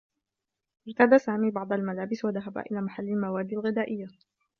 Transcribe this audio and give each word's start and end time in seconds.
ارتدى 0.87 1.19
سامي 1.19 1.51
بعض 1.51 1.73
الملابس 1.73 2.25
و 2.25 2.29
ذهب 2.29 2.57
إلى 2.57 2.81
محلّ 2.81 3.03
المواد 3.03 3.53
الغذائيّة. 3.53 4.07